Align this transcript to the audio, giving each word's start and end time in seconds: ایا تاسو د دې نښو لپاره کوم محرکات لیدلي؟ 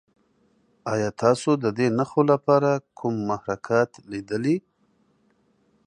ایا 0.93 1.09
تاسو 1.21 1.49
د 1.63 1.65
دې 1.77 1.87
نښو 1.97 2.21
لپاره 2.31 2.71
کوم 2.97 3.15
محرکات 3.29 3.89
لیدلي؟ 4.11 4.55